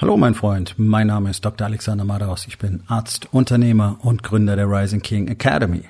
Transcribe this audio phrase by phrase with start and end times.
[0.00, 1.66] Hallo mein Freund, mein Name ist Dr.
[1.66, 2.46] Alexander Madaus.
[2.46, 5.82] Ich bin Arzt, Unternehmer und Gründer der Rising King Academy.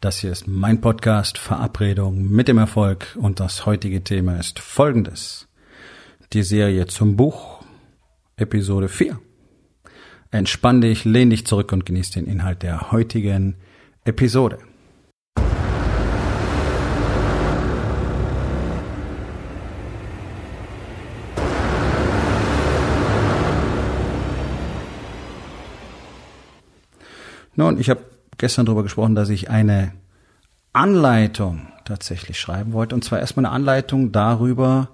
[0.00, 5.46] Das hier ist mein Podcast Verabredung mit dem Erfolg und das heutige Thema ist folgendes.
[6.32, 7.62] Die Serie zum Buch,
[8.34, 9.20] Episode 4.
[10.32, 13.54] Entspann dich, lehn dich zurück und genieß den Inhalt der heutigen
[14.04, 14.58] Episode.
[27.54, 28.00] Nun, ich habe
[28.38, 29.92] gestern darüber gesprochen, dass ich eine
[30.72, 32.94] Anleitung tatsächlich schreiben wollte.
[32.94, 34.88] Und zwar erstmal eine Anleitung darüber,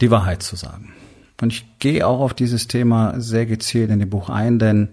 [0.00, 0.92] die Wahrheit zu sagen.
[1.40, 4.90] Und ich gehe auch auf dieses Thema sehr gezielt in dem Buch ein, denn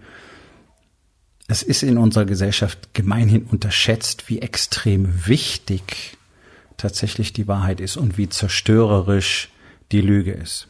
[1.47, 6.17] es ist in unserer Gesellschaft gemeinhin unterschätzt, wie extrem wichtig
[6.77, 9.49] tatsächlich die Wahrheit ist und wie zerstörerisch
[9.91, 10.67] die Lüge ist.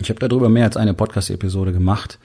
[0.00, 2.18] Ich habe darüber mehr als eine Podcast-Episode gemacht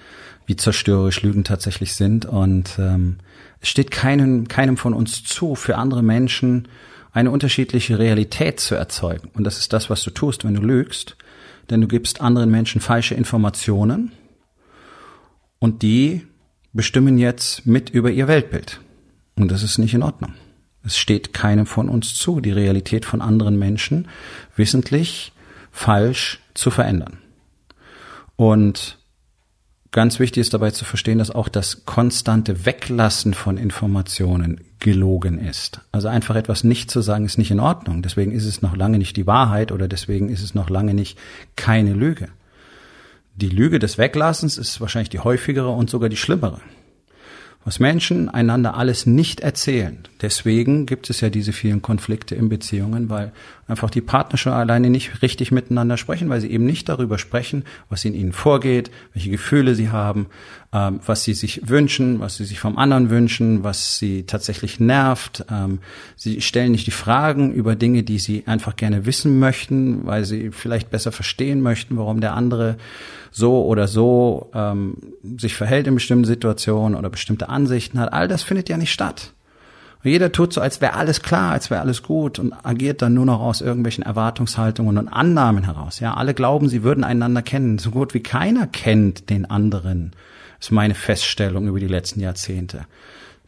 [0.45, 2.25] wie zerstörerisch Lügen tatsächlich sind.
[2.25, 3.17] Und ähm,
[3.59, 6.67] es steht keinem, keinem von uns zu, für andere Menschen
[7.13, 9.30] eine unterschiedliche Realität zu erzeugen.
[9.33, 11.16] Und das ist das, was du tust, wenn du lügst.
[11.69, 14.11] Denn du gibst anderen Menschen falsche Informationen
[15.59, 16.25] und die
[16.73, 18.81] bestimmen jetzt mit über ihr Weltbild.
[19.35, 20.33] Und das ist nicht in Ordnung.
[20.83, 24.08] Es steht keinem von uns zu, die Realität von anderen Menschen
[24.56, 25.31] wissentlich
[25.72, 27.19] falsch zu verändern.
[28.42, 28.97] Und
[29.94, 35.81] Ganz wichtig ist dabei zu verstehen, dass auch das konstante Weglassen von Informationen gelogen ist.
[35.92, 38.02] Also einfach etwas nicht zu sagen, ist nicht in Ordnung.
[38.02, 41.19] Deswegen ist es noch lange nicht die Wahrheit oder deswegen ist es noch lange nicht
[41.58, 42.30] keine Lüge.
[43.36, 46.62] Die Lüge des Weglassens ist wahrscheinlich die häufigere und sogar die schlimmere
[47.64, 50.00] was Menschen einander alles nicht erzählen.
[50.22, 53.31] Deswegen gibt es ja diese vielen Konflikte in Beziehungen, weil
[53.72, 57.64] einfach die Partner schon alleine nicht richtig miteinander sprechen, weil sie eben nicht darüber sprechen,
[57.89, 60.28] was in ihnen vorgeht, welche Gefühle sie haben,
[60.73, 65.45] ähm, was sie sich wünschen, was sie sich vom anderen wünschen, was sie tatsächlich nervt.
[65.50, 65.80] Ähm,
[66.17, 70.51] sie stellen nicht die Fragen über Dinge, die sie einfach gerne wissen möchten, weil sie
[70.51, 72.78] vielleicht besser verstehen möchten, warum der andere
[73.31, 74.97] so oder so ähm,
[75.38, 79.34] sich verhält in bestimmten Situationen oder bestimmte Ansichten hat, all das findet ja nicht statt.
[80.03, 83.13] Und jeder tut so, als wäre alles klar, als wäre alles gut und agiert dann
[83.13, 86.00] nur noch aus irgendwelchen Erwartungshaltungen und Annahmen heraus.
[86.00, 87.78] Ja, alle glauben, sie würden einander kennen.
[87.78, 90.13] So gut wie keiner kennt den anderen.
[90.57, 92.85] Das ist meine Feststellung über die letzten Jahrzehnte.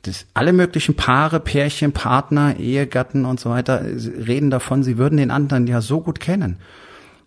[0.03, 5.31] Das, alle möglichen Paare, Pärchen, Partner, Ehegatten und so weiter reden davon, sie würden den
[5.31, 6.57] anderen ja so gut kennen.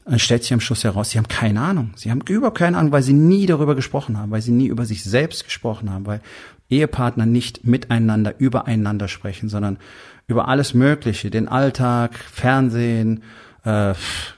[0.04, 1.90] Dann stellt sich am Schluss heraus, sie haben keine Ahnung.
[1.96, 4.84] Sie haben überhaupt keine Ahnung, weil sie nie darüber gesprochen haben, weil sie nie über
[4.84, 6.20] sich selbst gesprochen haben, weil
[6.68, 9.78] Ehepartner nicht miteinander, übereinander sprechen, sondern
[10.26, 13.22] über alles Mögliche, den Alltag, Fernsehen,
[13.64, 13.94] äh,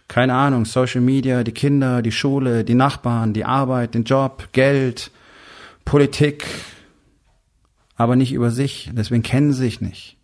[0.09, 5.11] keine Ahnung, Social Media, die Kinder, die Schule, die Nachbarn, die Arbeit, den Job, Geld,
[5.85, 6.45] Politik,
[7.97, 8.91] aber nicht über sich.
[8.93, 10.17] Deswegen kennen sie sich nicht.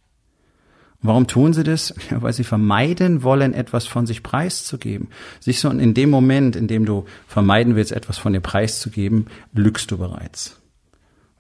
[1.01, 1.95] Warum tun sie das?
[2.11, 5.09] Weil sie vermeiden wollen, etwas von sich preiszugeben.
[5.39, 9.91] Sich so in dem Moment, in dem du vermeiden willst, etwas von dir preiszugeben, lügst
[9.91, 10.61] du bereits.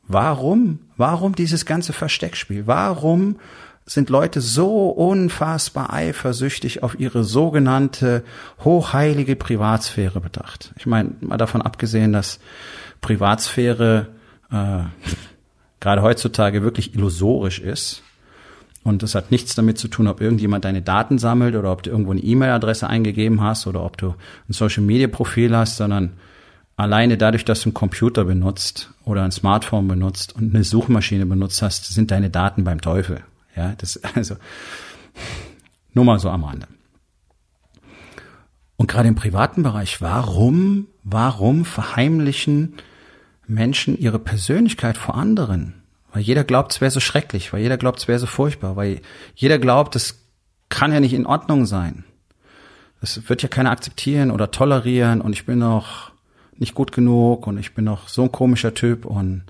[0.08, 0.80] Warum?
[0.96, 2.66] Warum dieses ganze Versteckspiel?
[2.66, 3.36] Warum
[3.86, 8.24] sind Leute so unfassbar eifersüchtig auf ihre sogenannte
[8.64, 10.74] hochheilige Privatsphäre bedacht?
[10.78, 12.40] Ich meine, mal davon abgesehen, dass
[13.00, 14.08] Privatsphäre
[14.50, 14.84] äh,
[15.80, 18.02] gerade heutzutage wirklich illusorisch ist
[18.84, 21.90] und das hat nichts damit zu tun, ob irgendjemand deine Daten sammelt oder ob du
[21.90, 24.14] irgendwo eine E-Mail-Adresse eingegeben hast oder ob du
[24.48, 26.12] ein Social-Media-Profil hast, sondern
[26.76, 31.62] alleine dadurch, dass du einen Computer benutzt oder ein Smartphone benutzt und eine Suchmaschine benutzt
[31.62, 33.22] hast, sind deine Daten beim Teufel.
[33.56, 34.36] Ja, das, also,
[35.92, 36.66] nur mal so am Rande.
[38.76, 42.74] Und gerade im privaten Bereich, warum, warum verheimlichen
[43.46, 45.74] Menschen ihre Persönlichkeit vor anderen?
[46.12, 49.00] Weil jeder glaubt, es wäre so schrecklich, weil jeder glaubt, es wäre so furchtbar, weil
[49.34, 50.24] jeder glaubt, es
[50.68, 52.04] kann ja nicht in Ordnung sein.
[53.00, 56.13] Das wird ja keiner akzeptieren oder tolerieren und ich bin noch
[56.58, 59.42] nicht gut genug und ich bin noch so ein komischer Typ und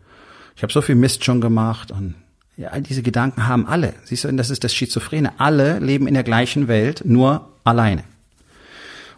[0.57, 2.15] ich habe so viel Mist schon gemacht und
[2.57, 3.95] ja, all diese Gedanken haben alle.
[4.05, 5.41] Siehst du, das ist das Schizophrene.
[5.41, 8.05] Alle leben in der gleichen Welt, nur alleine.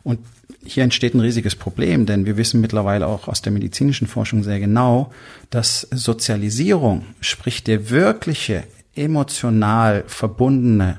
[0.02, 0.20] Und
[0.64, 4.60] hier entsteht ein riesiges Problem, denn wir wissen mittlerweile auch aus der medizinischen Forschung sehr
[4.60, 5.12] genau,
[5.50, 8.64] dass Sozialisierung, sprich der wirkliche
[8.94, 10.98] emotional verbundene,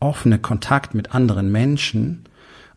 [0.00, 2.23] offene Kontakt mit anderen Menschen,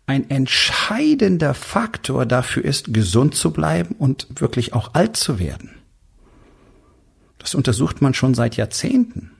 [0.07, 5.71] ein entscheidender Faktor dafür ist, gesund zu bleiben und wirklich auch alt zu werden.
[7.37, 9.31] Das untersucht man schon seit Jahrzehnten.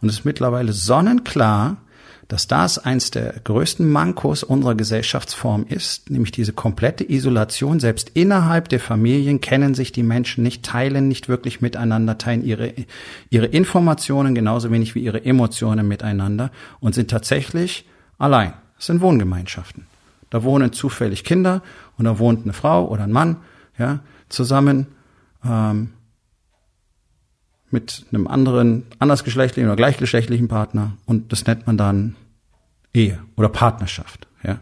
[0.00, 1.78] Und es ist mittlerweile sonnenklar,
[2.28, 7.80] dass das eins der größten Mankos unserer Gesellschaftsform ist, nämlich diese komplette Isolation.
[7.80, 12.72] Selbst innerhalb der Familien kennen sich die Menschen nicht, teilen nicht wirklich miteinander, teilen ihre,
[13.30, 16.50] ihre Informationen genauso wenig wie ihre Emotionen miteinander
[16.80, 18.54] und sind tatsächlich allein.
[18.78, 19.86] Es sind Wohngemeinschaften.
[20.34, 21.62] Da wohnen zufällig Kinder
[21.96, 23.36] und da wohnt eine Frau oder ein Mann,
[23.78, 24.88] ja, zusammen
[25.44, 25.92] ähm,
[27.70, 32.16] mit einem anderen, andersgeschlechtlichen oder gleichgeschlechtlichen Partner und das nennt man dann
[32.92, 34.58] Ehe oder Partnerschaft, ja.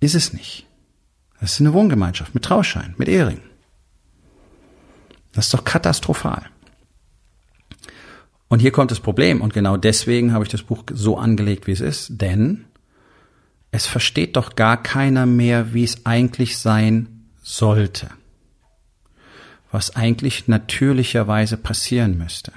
[0.00, 0.66] Ist es nicht.
[1.40, 3.40] Das ist eine Wohngemeinschaft mit Trauschein, mit Ehering.
[5.32, 6.50] Das ist doch katastrophal.
[8.48, 11.72] Und hier kommt das Problem und genau deswegen habe ich das Buch so angelegt, wie
[11.72, 12.66] es ist, denn
[13.74, 18.08] es versteht doch gar keiner mehr, wie es eigentlich sein sollte
[19.74, 22.52] was eigentlich natürlicherweise passieren müsste.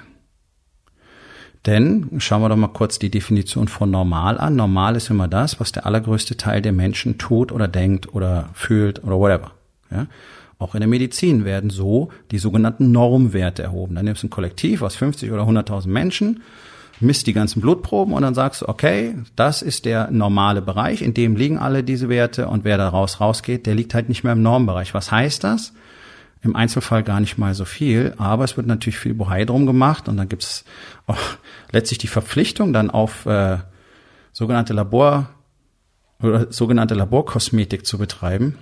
[1.66, 4.56] Denn, schauen wir doch mal kurz die Definition von normal an.
[4.56, 9.04] Normal ist immer das, was der allergrößte Teil der Menschen tut oder denkt oder fühlt
[9.04, 9.52] oder whatever.
[9.90, 10.06] Ja?
[10.60, 13.96] Auch in der Medizin werden so die sogenannten Normwerte erhoben.
[13.96, 16.44] Dann nimmst du ein Kollektiv aus 50 oder 100.000 Menschen,
[16.99, 21.13] misst die ganzen Blutproben und dann sagst du, okay, das ist der normale Bereich, in
[21.13, 24.41] dem liegen alle diese Werte und wer daraus rausgeht, der liegt halt nicht mehr im
[24.41, 24.94] Normbereich.
[24.94, 25.73] Was heißt das?
[26.41, 30.07] Im Einzelfall gar nicht mal so viel, aber es wird natürlich viel Bohai drum gemacht
[30.07, 30.65] und dann gibt es
[31.05, 31.17] auch
[31.71, 33.57] letztlich die Verpflichtung, dann auf äh,
[34.33, 35.29] sogenannte Labor
[36.21, 38.57] oder sogenannte Laborkosmetik zu betreiben.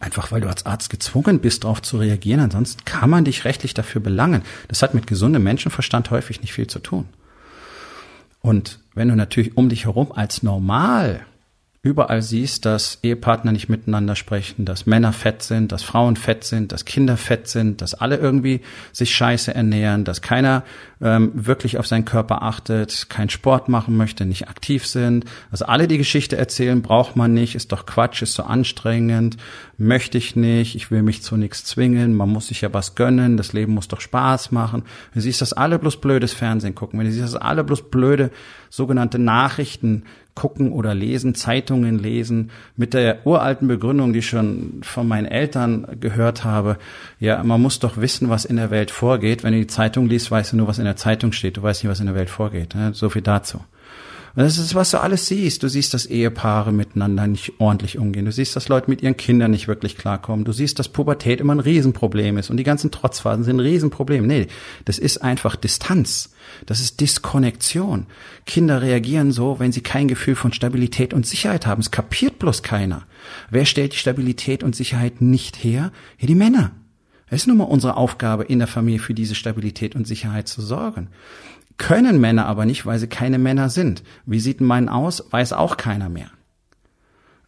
[0.00, 2.40] Einfach weil du als Arzt gezwungen bist, darauf zu reagieren.
[2.40, 4.42] Ansonsten kann man dich rechtlich dafür belangen.
[4.68, 7.08] Das hat mit gesundem Menschenverstand häufig nicht viel zu tun.
[8.42, 11.24] Und wenn du natürlich um dich herum als normal
[11.84, 16.70] überall siehst, dass Ehepartner nicht miteinander sprechen, dass Männer fett sind, dass Frauen fett sind,
[16.70, 18.60] dass Kinder fett sind, dass alle irgendwie
[18.92, 20.62] sich scheiße ernähren, dass keiner
[21.00, 25.24] ähm, wirklich auf seinen Körper achtet, keinen Sport machen möchte, nicht aktiv sind.
[25.50, 29.36] Also alle die Geschichte erzählen, braucht man nicht, ist doch Quatsch, ist so anstrengend,
[29.76, 33.36] möchte ich nicht, ich will mich zu nichts zwingen, man muss sich ja was gönnen,
[33.36, 34.84] das Leben muss doch Spaß machen.
[35.14, 38.30] Du siehst, dass alle bloß blödes Fernsehen gucken, wenn du siehst, dass alle bloß blöde
[38.72, 40.04] sogenannte Nachrichten
[40.34, 45.86] gucken oder lesen, Zeitungen lesen, mit der uralten Begründung, die ich schon von meinen Eltern
[46.00, 46.78] gehört habe,
[47.20, 49.44] ja, man muss doch wissen, was in der Welt vorgeht.
[49.44, 51.84] Wenn du die Zeitung liest, weißt du nur, was in der Zeitung steht, du weißt
[51.84, 52.74] nicht, was in der Welt vorgeht.
[52.92, 53.58] So viel dazu.
[54.34, 55.62] Und das ist, was du alles siehst.
[55.62, 58.24] Du siehst, dass Ehepaare miteinander nicht ordentlich umgehen.
[58.24, 60.46] Du siehst, dass Leute mit ihren Kindern nicht wirklich klarkommen.
[60.46, 64.26] Du siehst, dass Pubertät immer ein Riesenproblem ist und die ganzen Trotzphasen sind ein Riesenproblem.
[64.26, 64.46] Nee,
[64.86, 66.31] das ist einfach Distanz.
[66.66, 68.06] Das ist Diskonnektion.
[68.46, 71.80] Kinder reagieren so, wenn sie kein Gefühl von Stabilität und Sicherheit haben.
[71.80, 73.06] Es kapiert bloß keiner.
[73.50, 75.92] Wer stellt die Stabilität und Sicherheit nicht her?
[76.18, 76.72] Ja, die Männer.
[77.28, 80.60] Es ist nun mal unsere Aufgabe, in der Familie für diese Stabilität und Sicherheit zu
[80.60, 81.08] sorgen.
[81.78, 84.02] Können Männer aber nicht, weil sie keine Männer sind.
[84.26, 85.24] Wie sieht ein Mann aus?
[85.30, 86.30] Weiß auch keiner mehr.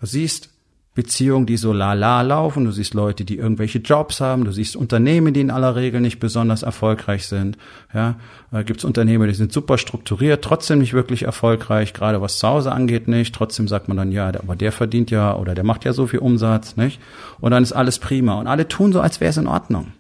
[0.01, 0.54] Du siehst
[0.95, 5.35] Beziehungen, die so la-la laufen, du siehst Leute, die irgendwelche Jobs haben, du siehst Unternehmen,
[5.35, 7.59] die in aller Regel nicht besonders erfolgreich sind.
[7.93, 8.15] Ja,
[8.53, 12.71] da gibt's Unternehmen, die sind super strukturiert, trotzdem nicht wirklich erfolgreich, gerade was zu Hause
[12.71, 13.35] angeht nicht.
[13.35, 16.21] Trotzdem sagt man dann, ja, aber der verdient ja oder der macht ja so viel
[16.21, 17.01] Umsatz, nicht?
[17.41, 18.39] Und dann ist alles prima.
[18.39, 19.93] Und alle tun so, als wäre es in Ordnung.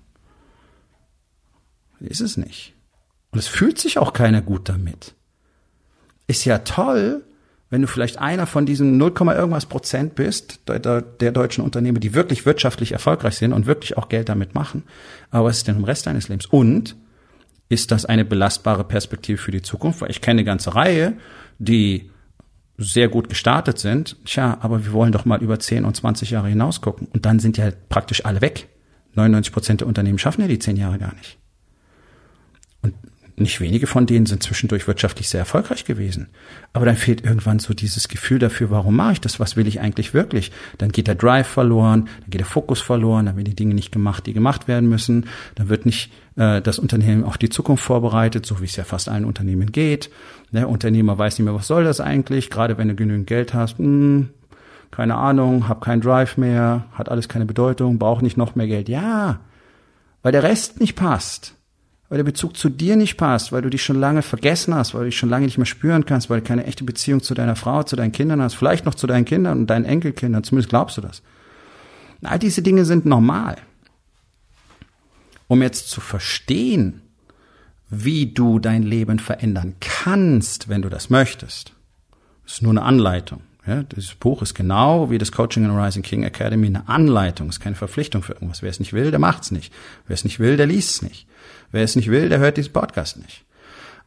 [1.99, 2.75] Ist es nicht.
[3.33, 5.15] Und es fühlt sich auch keiner gut damit.
[6.29, 7.25] Ist ja toll,
[7.75, 12.15] wenn du vielleicht einer von diesen 0, irgendwas Prozent bist, der, der, deutschen Unternehmen, die
[12.15, 14.85] wirklich wirtschaftlich erfolgreich sind und wirklich auch Geld damit machen.
[15.33, 16.47] Aber was ist denn im Rest deines Lebens?
[16.47, 16.95] Und
[17.69, 20.03] ist das eine belastbare Perspektive für die Zukunft?
[20.03, 21.15] Weil ich kenne eine ganze Reihe,
[21.59, 22.13] die
[22.79, 24.25] sehr gut gestartet sind.
[24.25, 27.09] Tja, aber wir wollen doch mal über 10 und 20 Jahre hinaus gucken.
[27.13, 28.69] Und dann sind ja praktisch alle weg.
[29.15, 31.39] 99 Prozent der Unternehmen schaffen ja die 10 Jahre gar nicht.
[33.37, 36.29] Nicht wenige von denen sind zwischendurch wirtschaftlich sehr erfolgreich gewesen.
[36.73, 39.41] Aber dann fehlt irgendwann so dieses Gefühl dafür, warum mache ich das?
[39.41, 40.53] Was will ich eigentlich wirklich?
[40.79, 43.91] Dann geht der Drive verloren, dann geht der Fokus verloren, dann werden die Dinge nicht
[43.91, 45.27] gemacht, die gemacht werden müssen.
[45.57, 49.09] Dann wird nicht äh, das Unternehmen auf die Zukunft vorbereitet, so wie es ja fast
[49.09, 50.11] allen Unternehmen geht.
[50.53, 52.51] Der Unternehmer weiß nicht mehr, was soll das eigentlich?
[52.51, 54.29] Gerade wenn du genügend Geld hast, mh, hm,
[54.93, 58.89] keine Ahnung, hab keinen Drive mehr, hat alles keine Bedeutung, braucht nicht noch mehr Geld.
[58.89, 59.41] Ja,
[60.23, 61.57] weil der Rest nicht passt
[62.09, 65.03] weil der Bezug zu dir nicht passt, weil du dich schon lange vergessen hast, weil
[65.03, 67.57] du dich schon lange nicht mehr spüren kannst, weil du keine echte Beziehung zu deiner
[67.57, 70.97] Frau, zu deinen Kindern hast, vielleicht noch zu deinen Kindern und deinen Enkelkindern, zumindest glaubst
[70.97, 71.23] du das.
[72.23, 73.57] All diese Dinge sind normal.
[75.47, 77.03] Um jetzt zu verstehen,
[77.91, 81.73] wie du dein Leben verändern kannst, wenn du das möchtest,
[82.47, 83.43] ist nur eine Anleitung.
[83.67, 87.61] Ja, dieses Buch ist genau wie das Coaching in Rising King Academy eine Anleitung, ist
[87.61, 88.63] keine Verpflichtung für irgendwas.
[88.63, 89.73] Wer es nicht will, der macht's nicht.
[90.07, 91.27] Wer es nicht will, der liest es nicht.
[91.73, 93.45] Wer es nicht will, der hört diesen Podcast nicht.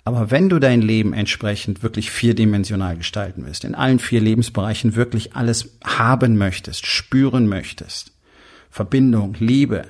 [0.04, 5.36] Aber wenn du dein Leben entsprechend wirklich vierdimensional gestalten willst, in allen vier Lebensbereichen wirklich
[5.36, 8.14] alles haben möchtest, spüren möchtest,
[8.70, 9.86] Verbindung, Liebe,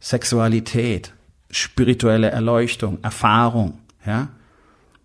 [0.00, 1.14] Sexualität,
[1.50, 4.28] spirituelle Erleuchtung, Erfahrung, ja,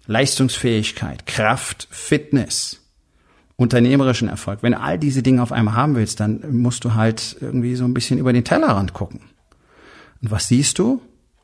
[0.07, 2.81] Leistungsfähigkeit, Kraft, Fitness,
[3.59, 4.63] unternehmerischen Erfolg.
[4.63, 7.83] Wenn du all diese Dinge auf einmal haben willst, dann musst du halt irgendwie so
[7.83, 9.19] ein bisschen über den Tellerrand gucken.
[10.21, 11.01] Und was siehst du?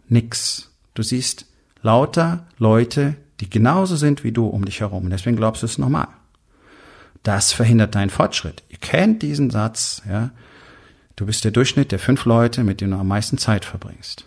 [0.08, 0.72] Nix.
[0.94, 1.46] Du siehst
[1.82, 5.04] lauter Leute, die genauso sind wie du um dich herum.
[5.04, 6.08] Und deswegen glaubst du es normal.
[7.24, 8.64] Das verhindert deinen Fortschritt.
[8.70, 10.32] Ihr kennt diesen Satz, ja.
[11.18, 14.26] Du bist der Durchschnitt der fünf Leute, mit denen du am meisten Zeit verbringst.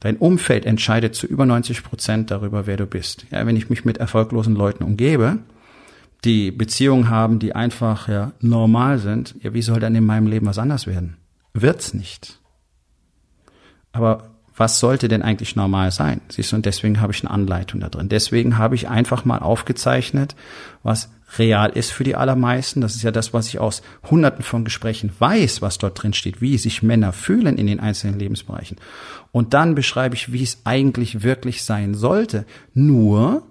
[0.00, 3.26] Dein Umfeld entscheidet zu über 90 Prozent darüber, wer du bist.
[3.30, 5.38] Ja, wenn ich mich mit erfolglosen Leuten umgebe,
[6.24, 10.46] die Beziehungen haben, die einfach ja normal sind, ja, wie soll dann in meinem Leben
[10.46, 11.16] was anders werden?
[11.54, 12.40] Wird's nicht.
[13.92, 16.22] Aber was sollte denn eigentlich normal sein?
[16.28, 18.08] Siehst du, und deswegen habe ich eine Anleitung da drin.
[18.08, 20.34] Deswegen habe ich einfach mal aufgezeichnet,
[20.82, 22.80] was real ist für die allermeisten.
[22.80, 26.40] Das ist ja das, was ich aus hunderten von Gesprächen weiß, was dort drin steht,
[26.40, 28.78] wie sich Männer fühlen in den einzelnen Lebensbereichen.
[29.30, 32.46] Und dann beschreibe ich, wie es eigentlich wirklich sein sollte.
[32.72, 33.42] Nur,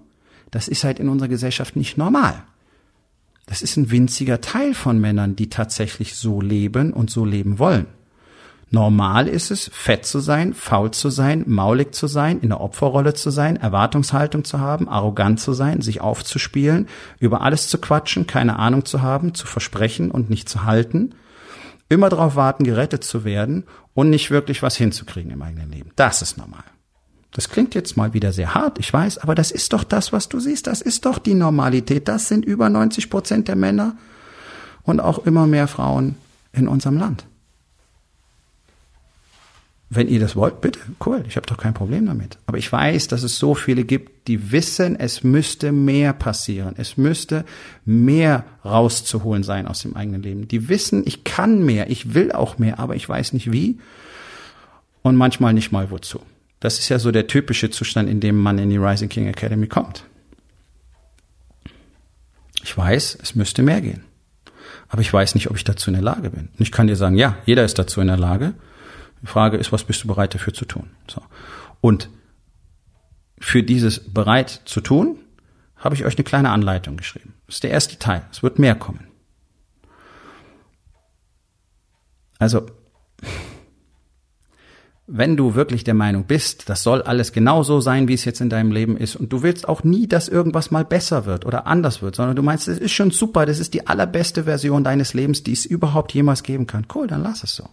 [0.50, 2.42] das ist halt in unserer Gesellschaft nicht normal.
[3.46, 7.86] Das ist ein winziger Teil von Männern, die tatsächlich so leben und so leben wollen.
[8.70, 13.14] Normal ist es, fett zu sein, faul zu sein, maulig zu sein, in der Opferrolle
[13.14, 16.88] zu sein, Erwartungshaltung zu haben, arrogant zu sein, sich aufzuspielen,
[17.20, 21.14] über alles zu quatschen, keine Ahnung zu haben, zu versprechen und nicht zu halten,
[21.88, 25.92] immer darauf warten, gerettet zu werden und nicht wirklich was hinzukriegen im eigenen Leben.
[25.94, 26.64] Das ist normal.
[27.36, 30.30] Das klingt jetzt mal wieder sehr hart, ich weiß, aber das ist doch das, was
[30.30, 30.66] du siehst.
[30.66, 32.08] Das ist doch die Normalität.
[32.08, 33.94] Das sind über 90 Prozent der Männer
[34.84, 36.14] und auch immer mehr Frauen
[36.54, 37.26] in unserem Land.
[39.90, 42.38] Wenn ihr das wollt, bitte, cool, ich habe doch kein Problem damit.
[42.46, 46.74] Aber ich weiß, dass es so viele gibt, die wissen, es müsste mehr passieren.
[46.78, 47.44] Es müsste
[47.84, 50.48] mehr rauszuholen sein aus dem eigenen Leben.
[50.48, 53.78] Die wissen, ich kann mehr, ich will auch mehr, aber ich weiß nicht wie
[55.02, 56.20] und manchmal nicht mal wozu.
[56.60, 59.66] Das ist ja so der typische Zustand, in dem man in die Rising King Academy
[59.66, 60.04] kommt.
[62.62, 64.04] Ich weiß, es müsste mehr gehen.
[64.88, 66.48] Aber ich weiß nicht, ob ich dazu in der Lage bin.
[66.48, 68.54] Und ich kann dir sagen, ja, jeder ist dazu in der Lage.
[69.22, 70.90] Die Frage ist, was bist du bereit dafür zu tun?
[71.08, 71.22] So.
[71.80, 72.08] Und
[73.38, 75.18] für dieses bereit zu tun,
[75.76, 77.34] habe ich euch eine kleine Anleitung geschrieben.
[77.46, 78.22] Das ist der erste Teil.
[78.30, 79.06] Es wird mehr kommen.
[82.38, 82.66] Also,
[85.08, 88.50] wenn du wirklich der Meinung bist, das soll alles genauso sein, wie es jetzt in
[88.50, 92.02] deinem Leben ist, und du willst auch nie, dass irgendwas mal besser wird oder anders
[92.02, 95.44] wird, sondern du meinst, es ist schon super, das ist die allerbeste Version deines Lebens,
[95.44, 96.86] die es überhaupt jemals geben kann.
[96.92, 97.68] Cool, dann lass es so.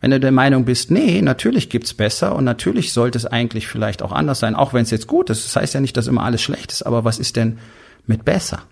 [0.00, 4.02] Wenn du der Meinung bist, nee, natürlich gibt's besser und natürlich sollte es eigentlich vielleicht
[4.02, 5.44] auch anders sein, auch wenn es jetzt gut ist.
[5.44, 7.58] Das heißt ja nicht, dass immer alles schlecht ist, aber was ist denn
[8.06, 8.62] mit besser?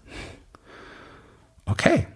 [1.65, 2.07] Okay.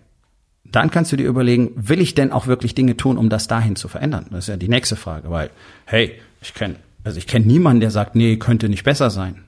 [0.73, 3.77] Dann kannst du dir überlegen, will ich denn auch wirklich Dinge tun, um das dahin
[3.77, 4.27] zu verändern?
[4.31, 5.51] Das ist ja die nächste Frage, weil,
[5.85, 9.45] hey, ich kenne, also ich kenne niemanden, der sagt, nee, könnte nicht besser sein.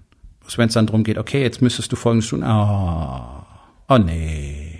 [0.56, 3.44] Wenn es dann darum geht, okay, jetzt müsstest du folgendes tun, oh,
[3.88, 4.78] oh nee,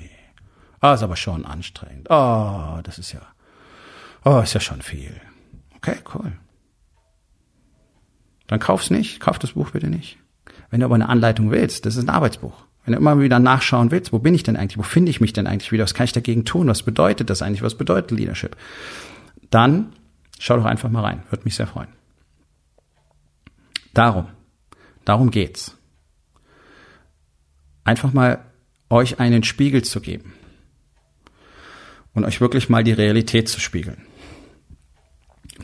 [0.81, 3.21] oh, ist aber schon anstrengend, oh, das ist ja,
[4.25, 5.19] Oh, ist ja schon viel.
[5.77, 6.33] Okay, cool.
[8.47, 10.19] Dann kauf's nicht, kauf das Buch bitte nicht.
[10.71, 12.67] Wenn du aber eine Anleitung willst, das ist ein Arbeitsbuch.
[12.89, 15.35] Wenn du immer wieder nachschauen willst, wo bin ich denn eigentlich, wo finde ich mich
[15.35, 18.57] denn eigentlich wieder, was kann ich dagegen tun, was bedeutet das eigentlich, was bedeutet Leadership,
[19.51, 19.93] dann
[20.39, 21.91] schau doch einfach mal rein, würde mich sehr freuen.
[23.93, 24.29] Darum,
[25.05, 25.77] darum geht's.
[27.85, 28.43] Einfach mal
[28.89, 30.33] euch einen Spiegel zu geben.
[32.15, 34.08] Und euch wirklich mal die Realität zu spiegeln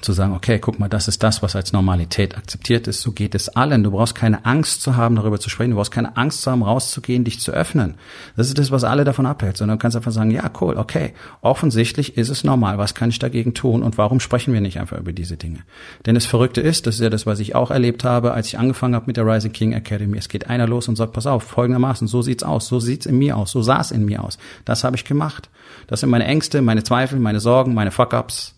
[0.01, 3.35] zu sagen, okay, guck mal, das ist das, was als Normalität akzeptiert ist, so geht
[3.35, 3.83] es allen.
[3.83, 6.63] Du brauchst keine Angst zu haben, darüber zu sprechen, du brauchst keine Angst zu haben,
[6.63, 7.95] rauszugehen, dich zu öffnen.
[8.37, 11.15] Das ist das, was alle davon abhält, sondern du kannst einfach sagen, ja, cool, okay,
[11.43, 14.99] offensichtlich ist es normal, was kann ich dagegen tun und warum sprechen wir nicht einfach
[14.99, 15.61] über diese Dinge?
[16.07, 18.59] Denn das Verrückte ist, das ist ja das, was ich auch erlebt habe, als ich
[18.59, 21.45] angefangen habe mit der Rising King Academy, es geht einer los und sagt, pass auf,
[21.45, 24.39] folgendermaßen, so sieht's aus, so sieht's in mir aus, so sah es in mir aus.
[24.65, 25.49] Das habe ich gemacht.
[25.87, 28.55] Das sind meine Ängste, meine Zweifel, meine Sorgen, meine Fuck-ups,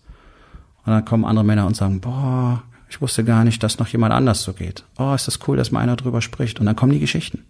[0.87, 4.13] und dann kommen andere Männer und sagen, boah, ich wusste gar nicht, dass noch jemand
[4.13, 4.85] anders so geht.
[4.97, 6.61] Oh, ist das cool, dass mal einer drüber spricht.
[6.61, 7.43] Und dann kommen die Geschichten.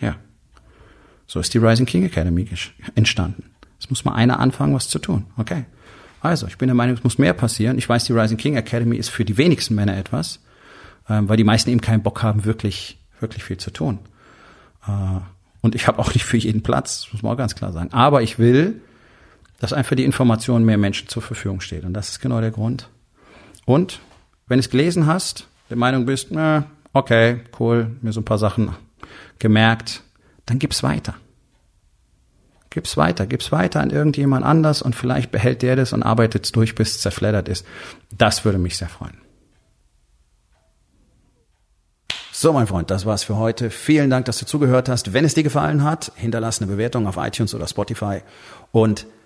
[0.00, 0.16] Ja.
[1.28, 2.44] So ist die Rising King Academy
[2.96, 3.44] entstanden.
[3.78, 5.26] Es muss mal einer anfangen, was zu tun.
[5.36, 5.64] Okay.
[6.20, 7.78] Also, ich bin der Meinung, es muss mehr passieren.
[7.78, 10.40] Ich weiß, die Rising King Academy ist für die wenigsten Männer etwas,
[11.08, 14.00] ähm, weil die meisten eben keinen Bock haben, wirklich, wirklich viel zu tun.
[14.88, 15.20] Äh,
[15.60, 17.92] und ich habe auch nicht für jeden Platz, muss man auch ganz klar sagen.
[17.92, 18.80] Aber ich will,
[19.58, 21.84] dass einfach die Information mehr Menschen zur Verfügung steht.
[21.84, 22.88] Und das ist genau der Grund.
[23.64, 24.00] Und
[24.46, 28.38] wenn du es gelesen hast, der Meinung bist, na, okay, cool, mir so ein paar
[28.38, 28.70] Sachen
[29.38, 30.02] gemerkt,
[30.46, 31.14] dann gib's weiter.
[32.70, 36.52] Gib's weiter, gib's weiter an irgendjemand anders und vielleicht behält der das und arbeitet es
[36.52, 37.66] durch, bis es zerfleddert ist.
[38.10, 39.16] Das würde mich sehr freuen.
[42.32, 43.70] So, mein Freund, das war's für heute.
[43.70, 45.14] Vielen Dank, dass du zugehört hast.
[45.14, 48.20] Wenn es dir gefallen hat, hinterlass eine Bewertung auf iTunes oder Spotify
[48.72, 49.06] und